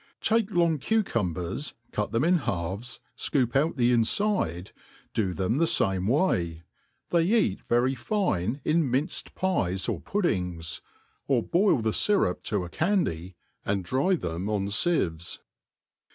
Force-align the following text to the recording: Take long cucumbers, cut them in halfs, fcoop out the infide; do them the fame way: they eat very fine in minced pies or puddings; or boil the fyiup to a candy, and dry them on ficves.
Take 0.19 0.49
long 0.49 0.79
cucumbers, 0.79 1.75
cut 1.91 2.11
them 2.11 2.23
in 2.23 2.39
halfs, 2.39 2.99
fcoop 3.15 3.55
out 3.55 3.77
the 3.77 3.91
infide; 3.93 4.71
do 5.13 5.31
them 5.31 5.59
the 5.59 5.67
fame 5.67 6.07
way: 6.07 6.63
they 7.11 7.21
eat 7.23 7.61
very 7.69 7.93
fine 7.93 8.61
in 8.65 8.89
minced 8.89 9.35
pies 9.35 9.87
or 9.87 10.01
puddings; 10.01 10.81
or 11.27 11.43
boil 11.43 11.83
the 11.83 11.91
fyiup 11.91 12.41
to 12.45 12.63
a 12.63 12.69
candy, 12.69 13.35
and 13.63 13.85
dry 13.85 14.15
them 14.15 14.49
on 14.49 14.69
ficves. 14.69 15.37